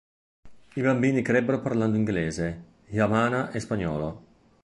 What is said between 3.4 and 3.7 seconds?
e